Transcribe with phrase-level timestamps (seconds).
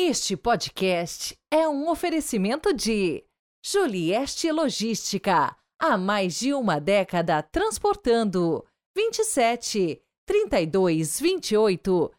[0.00, 3.24] Este podcast é um oferecimento de
[3.60, 8.64] Julieste Logística, há mais de uma década transportando
[8.96, 12.12] 27 32 28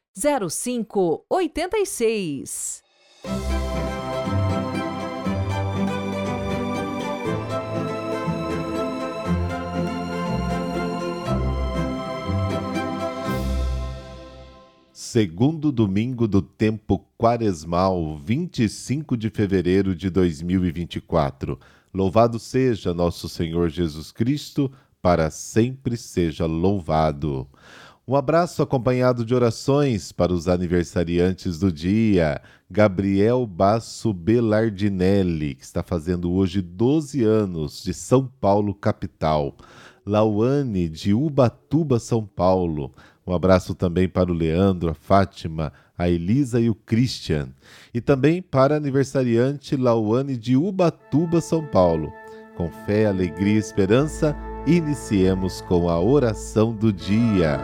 [0.49, 2.83] 05 86.
[15.11, 21.59] Segundo domingo do tempo quaresmal, 25 de fevereiro de 2024.
[21.91, 24.71] Louvado seja nosso Senhor Jesus Cristo,
[25.01, 27.47] para sempre seja louvado.
[28.07, 32.39] Um abraço acompanhado de orações para os aniversariantes do dia.
[32.69, 39.57] Gabriel Basso Belardinelli, que está fazendo hoje 12 anos, de São Paulo, capital.
[40.05, 42.93] Lauane, de Ubatuba, São Paulo.
[43.29, 47.49] Um abraço também para o Leandro, a Fátima, a Elisa e o Christian.
[47.93, 52.11] E também para a aniversariante Lauane de Ubatuba, São Paulo.
[52.57, 54.35] Com fé, alegria e esperança,
[54.65, 57.59] iniciemos com a oração do dia.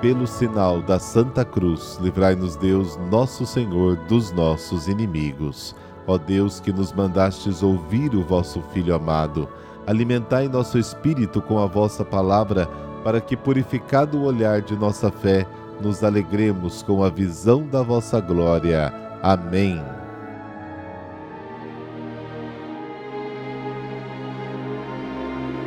[0.00, 5.76] Pelo sinal da Santa Cruz, livrai-nos Deus, nosso Senhor, dos nossos inimigos.
[6.06, 9.46] Ó Deus, que nos mandastes ouvir o vosso Filho amado,
[9.86, 12.66] alimentai nosso espírito com a vossa palavra,
[13.02, 15.46] para que, purificado o olhar de nossa fé,
[15.80, 18.92] nos alegremos com a visão da vossa glória.
[19.22, 19.82] Amém.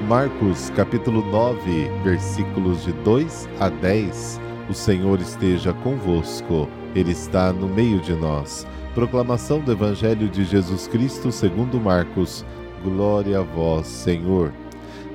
[0.08, 4.40] Marcos capítulo 9, versículos de 2 a 10.
[4.70, 8.66] O Senhor esteja convosco, Ele está no meio de nós.
[8.96, 12.46] Proclamação do Evangelho de Jesus Cristo segundo Marcos.
[12.90, 14.54] Glória a vós, Senhor.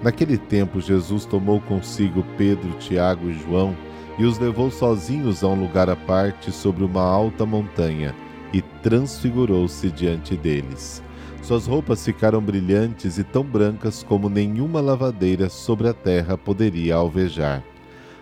[0.02, 3.74] Naquele tempo, Jesus tomou consigo Pedro, Tiago e João
[4.18, 8.14] e os levou sozinhos a um lugar à parte sobre uma alta montanha
[8.52, 11.02] e transfigurou-se diante deles.
[11.42, 17.64] Suas roupas ficaram brilhantes e tão brancas como nenhuma lavadeira sobre a terra poderia alvejar.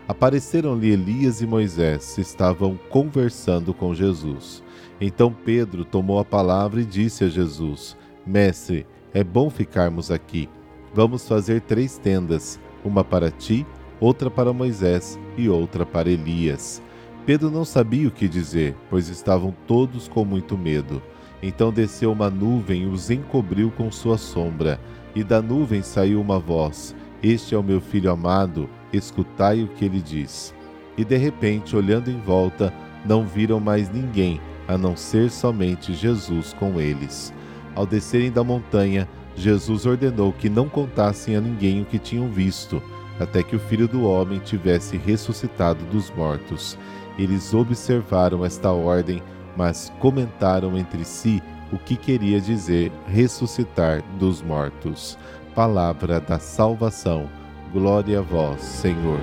[0.07, 4.63] Apareceram-lhe Elias e Moisés, estavam conversando com Jesus.
[5.01, 10.49] Então Pedro tomou a palavra e disse a Jesus: Mestre, é bom ficarmos aqui.
[10.95, 13.67] Vamos fazer três tendas: uma para ti,
[13.99, 16.83] outra para Moisés e outra para Elias.
[17.27, 21.03] Pedro não sabia o que dizer, pois estavam todos com muito medo.
[21.43, 24.81] Então desceu uma nuvem e os encobriu com sua sombra,
[25.15, 29.85] e da nuvem saiu uma voz: Este é o meu filho amado, escutai o que
[29.85, 30.55] ele diz.
[30.97, 32.73] E de repente, olhando em volta,
[33.05, 37.33] não viram mais ninguém, a não ser somente Jesus com eles.
[37.75, 42.83] Ao descerem da montanha, Jesus ordenou que não contassem a ninguém o que tinham visto,
[43.19, 46.77] até que o filho do homem tivesse ressuscitado dos mortos.
[47.19, 49.23] Eles observaram esta ordem,
[49.57, 51.43] mas comentaram entre si
[51.73, 55.19] o que queria dizer ressuscitar dos mortos.
[55.55, 57.29] Palavra da salvação.
[57.73, 59.21] Glória a vós, Senhor.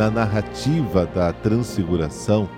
[0.00, 2.48] Na narrativa da Transfiguração,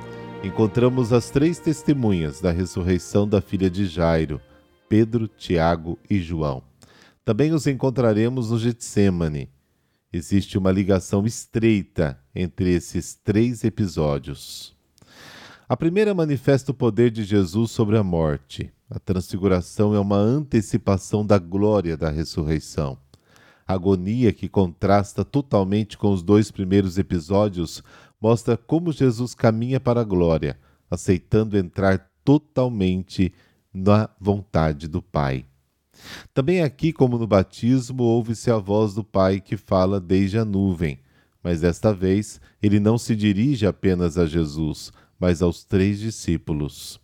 [0.45, 4.41] encontramos as três testemunhas da ressurreição da filha de Jairo,
[4.89, 6.63] Pedro, Tiago e João.
[7.25, 9.51] Também os encontraremos no Getsemane.
[10.13, 14.77] Existe uma ligação estreita entre esses três episódios.
[15.69, 18.73] A primeira manifesta o poder de Jesus sobre a morte.
[18.89, 22.97] A transfiguração é uma antecipação da glória da ressurreição
[23.73, 27.83] agonia que contrasta totalmente com os dois primeiros episódios,
[28.21, 30.59] mostra como Jesus caminha para a glória,
[30.91, 33.33] aceitando entrar totalmente
[33.73, 35.45] na vontade do Pai.
[36.33, 40.99] Também aqui, como no batismo, ouve-se a voz do Pai que fala desde a nuvem,
[41.43, 47.01] mas desta vez ele não se dirige apenas a Jesus, mas aos três discípulos.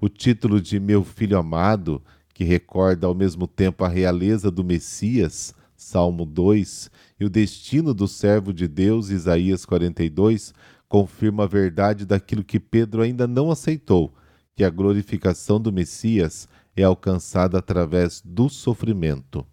[0.00, 2.02] O título de Meu Filho Amado,
[2.34, 6.90] que recorda ao mesmo tempo a realeza do Messias, Salmo 2,
[7.20, 10.54] e o destino do servo de Deus, Isaías 42,
[10.88, 14.14] confirma a verdade daquilo que Pedro ainda não aceitou,
[14.54, 19.46] que a glorificação do Messias é alcançada através do sofrimento.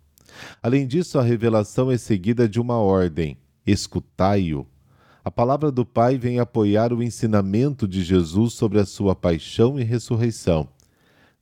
[0.62, 4.66] Além disso, a revelação é seguida de uma ordem: escutai-o.
[5.24, 9.84] A palavra do Pai vem apoiar o ensinamento de Jesus sobre a sua paixão e
[9.84, 10.68] ressurreição.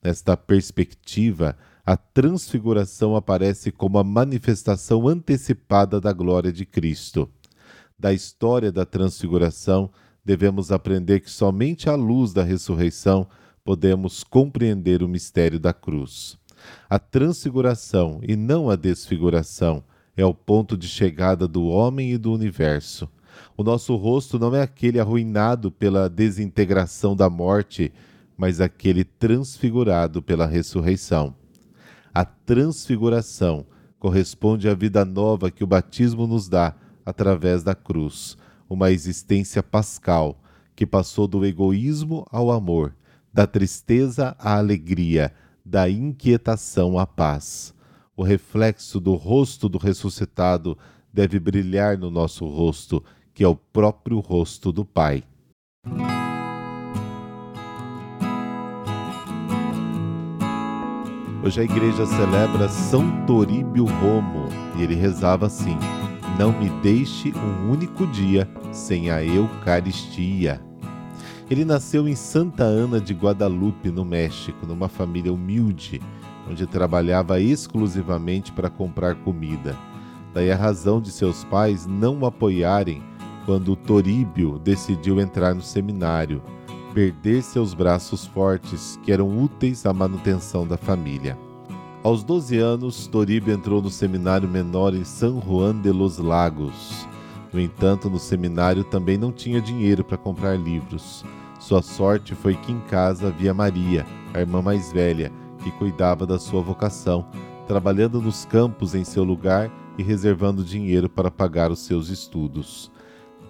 [0.03, 7.29] Nesta perspectiva, a transfiguração aparece como a manifestação antecipada da glória de Cristo.
[7.97, 9.89] Da história da transfiguração,
[10.23, 13.27] devemos aprender que somente à luz da ressurreição
[13.63, 16.37] podemos compreender o mistério da cruz.
[16.89, 19.83] A transfiguração e não a desfiguração
[20.15, 23.09] é o ponto de chegada do homem e do universo.
[23.55, 27.93] O nosso rosto não é aquele arruinado pela desintegração da morte,
[28.37, 31.35] mas aquele transfigurado pela ressurreição.
[32.13, 33.65] A transfiguração
[33.99, 36.75] corresponde à vida nova que o batismo nos dá
[37.05, 38.37] através da cruz,
[38.69, 40.39] uma existência pascal
[40.75, 42.93] que passou do egoísmo ao amor,
[43.33, 45.33] da tristeza à alegria,
[45.65, 47.73] da inquietação à paz.
[48.15, 50.77] O reflexo do rosto do ressuscitado
[51.11, 53.03] deve brilhar no nosso rosto,
[53.33, 55.23] que é o próprio rosto do Pai.
[61.47, 65.77] Hoje a igreja celebra São Toríbio Romo e ele rezava assim:
[66.37, 70.61] Não me deixe um único dia sem a Eucaristia.
[71.49, 76.01] Ele nasceu em Santa Ana de Guadalupe, no México, numa família humilde,
[76.51, 79.73] onde trabalhava exclusivamente para comprar comida.
[80.33, 83.01] Daí a razão de seus pais não o apoiarem
[83.45, 86.43] quando Toríbio decidiu entrar no seminário
[86.97, 91.37] perder seus braços fortes, que eram úteis à manutenção da família.
[92.01, 97.07] Aos 12 anos, Toribio entrou no seminário menor em San Juan de los Lagos.
[97.53, 101.23] No entanto, no seminário também não tinha dinheiro para comprar livros.
[101.59, 104.03] Sua sorte foi que em casa havia Maria,
[104.33, 105.31] a irmã mais velha,
[105.63, 107.27] que cuidava da sua vocação,
[107.67, 112.89] trabalhando nos campos em seu lugar e reservando dinheiro para pagar os seus estudos.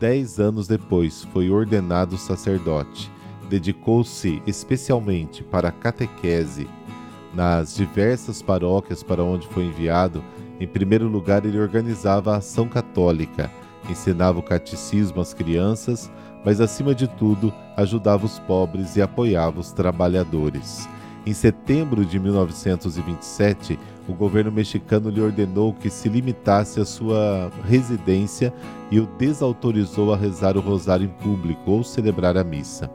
[0.02, 3.16] Dez anos depois, foi ordenado sacerdote
[3.50, 6.68] dedicou-se especialmente para a catequese
[7.34, 10.24] nas diversas paróquias para onde foi enviado.
[10.60, 13.52] Em primeiro lugar, ele organizava a ação católica,
[13.90, 16.12] ensinava o catecismo às crianças,
[16.44, 20.90] mas acima de tudo, ajudava os pobres e apoiava os trabalhadores.
[21.28, 23.78] Em setembro de 1927,
[24.08, 28.54] o governo mexicano lhe ordenou que se limitasse à sua residência
[28.90, 32.90] e o desautorizou a rezar o rosário em público ou celebrar a missa.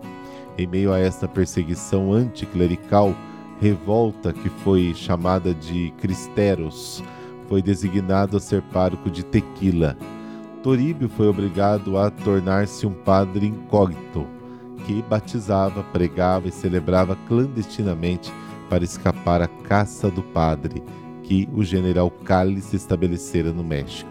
[0.59, 3.15] Em meio a esta perseguição anticlerical,
[3.61, 7.03] revolta que foi chamada de Cristeros,
[7.49, 9.97] foi designado a ser pároco de Tequila.
[10.63, 14.27] Toríbio foi obrigado a tornar-se um padre incógnito,
[14.87, 18.33] que batizava, pregava e celebrava clandestinamente
[18.69, 20.83] para escapar à caça do padre,
[21.23, 24.11] que o general Cálice estabelecera no México.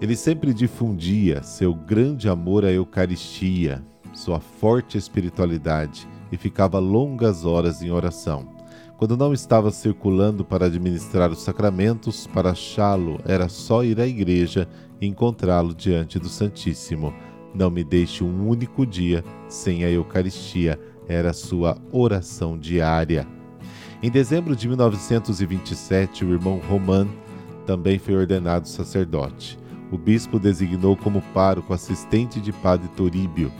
[0.00, 3.82] Ele sempre difundia seu grande amor à Eucaristia,
[4.14, 8.48] sua forte espiritualidade e ficava longas horas em oração.
[8.96, 14.68] Quando não estava circulando para administrar os sacramentos, para achá-lo era só ir à igreja
[15.00, 17.12] e encontrá-lo diante do Santíssimo.
[17.54, 20.78] Não me deixe um único dia sem a Eucaristia,
[21.08, 23.26] era sua oração diária.
[24.02, 27.08] Em dezembro de 1927, o irmão Roman
[27.66, 29.58] também foi ordenado sacerdote.
[29.90, 33.52] O bispo designou como pároco assistente de padre Toríbio,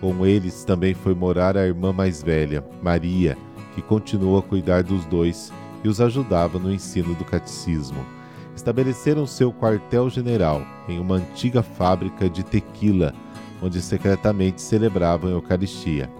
[0.00, 3.36] com eles também foi morar a irmã mais velha, Maria,
[3.74, 5.52] que continuou a cuidar dos dois
[5.82, 7.98] e os ajudava no ensino do catecismo.
[8.54, 13.12] Estabeleceram seu quartel-general em uma antiga fábrica de tequila,
[13.62, 16.10] onde secretamente celebravam a Eucaristia.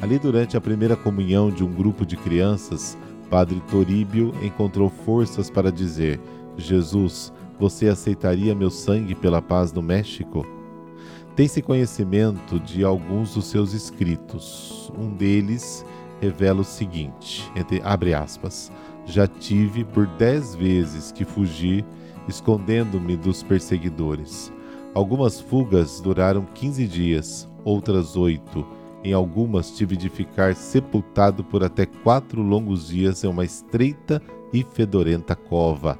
[0.00, 2.98] Ali, durante a primeira comunhão de um grupo de crianças,
[3.30, 6.20] Padre Toríbio encontrou forças para dizer:
[6.56, 10.46] Jesus, você aceitaria meu sangue pela paz no México?
[11.36, 14.92] Tem-se conhecimento de alguns dos seus escritos.
[14.96, 15.84] Um deles
[16.20, 18.70] revela o seguinte, entre abre aspas,
[19.04, 21.84] já tive por dez vezes que fugir,
[22.28, 24.52] escondendo-me dos perseguidores.
[24.94, 28.64] Algumas fugas duraram quinze dias, outras oito.
[29.02, 34.22] Em algumas tive de ficar sepultado por até quatro longos dias em uma estreita
[34.52, 35.98] e fedorenta cova.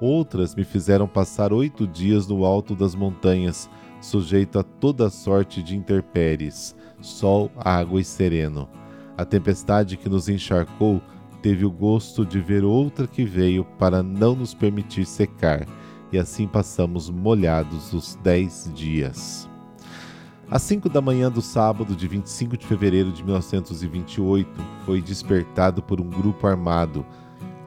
[0.00, 3.68] Outras me fizeram passar oito dias no alto das montanhas,
[4.00, 8.68] sujeito a toda sorte de intempéries, sol, água e sereno.
[9.16, 11.00] A tempestade que nos encharcou
[11.40, 15.66] teve o gosto de ver outra que veio para não nos permitir secar,
[16.12, 19.48] e assim passamos molhados os dez dias.
[20.48, 24.48] Às cinco da manhã do sábado de 25 de fevereiro de 1928,
[24.84, 27.04] foi despertado por um grupo armado,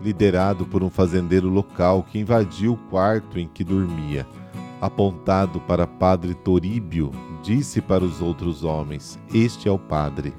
[0.02, 4.26] liderado por um fazendeiro local que invadiu o quarto em que dormia
[4.82, 7.12] apontado para Padre Toríbio,
[7.44, 10.34] disse para os outros homens: Este é o padre.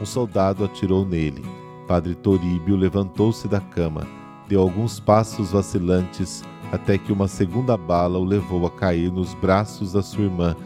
[0.00, 1.44] Um soldado atirou nele.
[1.86, 4.06] Padre Toríbio levantou-se da cama,
[4.48, 9.92] deu alguns passos vacilantes até que uma segunda bala o levou a cair nos braços
[9.92, 10.56] da sua irmã,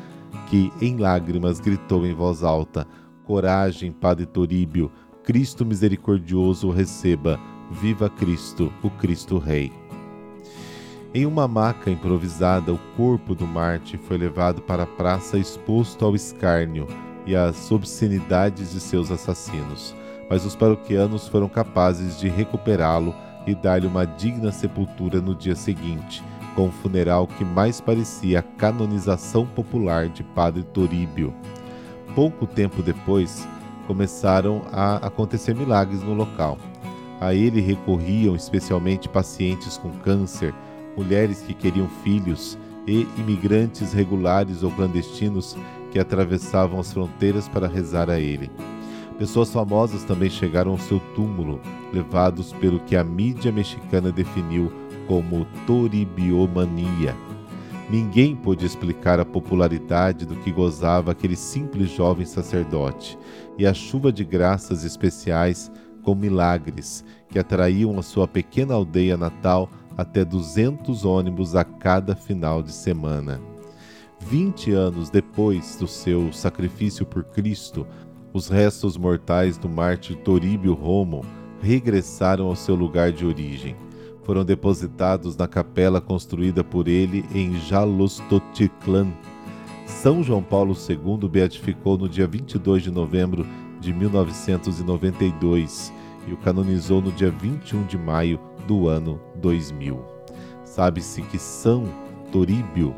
[0.49, 2.87] que, em lágrimas, gritou em voz alta:
[3.25, 4.90] Coragem, Padre Toríbio,
[5.23, 7.38] Cristo misericordioso o receba,
[7.71, 9.73] Viva Cristo, o Cristo Rei.
[11.15, 16.17] Em uma maca improvisada, o corpo do Marte foi levado para a praça exposto ao
[16.17, 16.89] escárnio
[17.25, 19.95] e às obscenidades de seus assassinos,
[20.29, 23.15] mas os paroquianos foram capazes de recuperá-lo
[23.47, 26.25] e dar-lhe uma digna sepultura no dia seguinte,
[26.57, 31.33] com um funeral que mais parecia a canonização popular de Padre Toríbio.
[32.17, 33.47] Pouco tempo depois,
[33.87, 36.59] começaram a acontecer milagres no local.
[37.21, 40.55] A ele recorriam especialmente pacientes com câncer,
[40.97, 45.55] mulheres que queriam filhos e imigrantes regulares ou clandestinos
[45.93, 48.50] que atravessavam as fronteiras para rezar a ele.
[49.19, 51.61] Pessoas famosas também chegaram ao seu túmulo,
[51.93, 54.73] levados pelo que a mídia mexicana definiu
[55.07, 57.15] como toribiomania.
[57.91, 63.19] Ninguém pôde explicar a popularidade do que gozava aquele simples jovem sacerdote
[63.59, 65.71] e a chuva de graças especiais
[66.02, 72.62] com milagres que atraíam a sua pequena aldeia natal até 200 ônibus a cada final
[72.62, 73.40] de semana.
[74.21, 77.87] Vinte anos depois do seu sacrifício por Cristo,
[78.33, 81.25] os restos mortais do mártir Toríbio Romo
[81.61, 83.75] regressaram ao seu lugar de origem.
[84.23, 89.09] Foram depositados na capela construída por ele em Jalostoticlã.
[89.87, 93.45] São João Paulo II beatificou no dia 22 de novembro
[93.80, 95.92] de 1992
[96.26, 100.00] e o canonizou no dia 21 de maio do ano 2000.
[100.64, 101.84] Sabe-se que São
[102.30, 102.94] Toríbio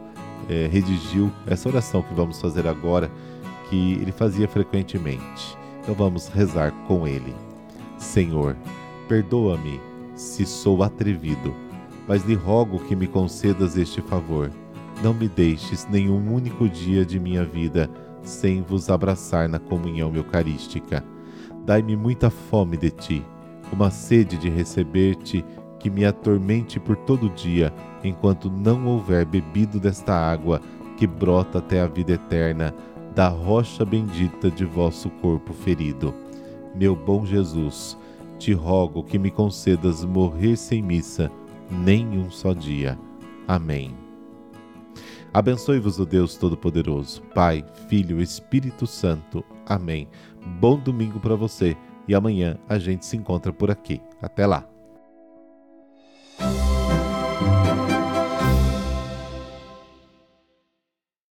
[0.49, 3.11] é, redigiu essa oração que vamos fazer agora
[3.71, 5.57] que ele fazia frequentemente.
[5.81, 7.35] Então vamos rezar com ele.
[7.97, 8.57] Senhor,
[9.09, 9.81] perdoa-me
[10.15, 11.55] se sou atrevido,
[12.07, 14.51] mas lhe rogo que me concedas este favor.
[15.03, 17.89] Não me deixes nenhum único dia de minha vida
[18.23, 21.05] sem vos abraçar na comunhão eucarística.
[21.65, 23.27] Dai-me muita fome de ti,
[23.73, 25.45] uma sede de receber-te
[25.79, 27.73] que me atormente por todo dia,
[28.05, 30.61] enquanto não houver bebido desta água
[30.97, 32.75] que brota até a vida eterna
[33.15, 36.15] da rocha bendita de vosso corpo ferido.
[36.75, 37.99] Meu bom Jesus,
[38.39, 41.31] te rogo que me concedas morrer sem missa
[41.71, 42.99] nem um só dia.
[43.47, 44.12] Amém.
[45.35, 49.43] Abençoe-vos o Deus Todo-Poderoso, Pai, Filho Espírito Santo.
[49.65, 50.07] Amém.
[50.61, 51.75] Bom domingo para você
[52.07, 53.99] e amanhã a gente se encontra por aqui.
[54.21, 54.72] Até lá.